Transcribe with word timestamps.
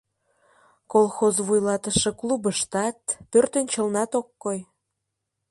Колхоз 0.91 1.35
вуйлатыше 1.45 2.11
клубыштат, 2.19 2.99
пӧртӧнчылнат 3.31 4.11
ок 4.19 4.27
кой. 4.43 4.59